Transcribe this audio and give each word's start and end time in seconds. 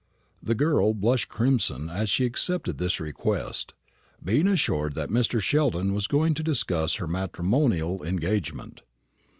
The 0.41 0.55
girl 0.55 0.95
blushed 0.95 1.29
crimson 1.29 1.87
as 1.87 2.09
she 2.09 2.25
acceded 2.25 2.65
to 2.65 2.73
this 2.73 2.99
request, 2.99 3.75
being 4.25 4.47
assured 4.47 4.95
that 4.95 5.09
Mr. 5.09 5.39
Sheldon 5.39 5.93
was 5.93 6.07
going 6.07 6.33
to 6.33 6.43
discuss 6.43 6.95
her 6.95 7.05
matrimonial 7.05 8.03
engagement. 8.03 8.81